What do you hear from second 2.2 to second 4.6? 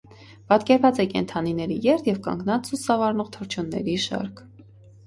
կանգնած ու սավառնող թռչունների շարք։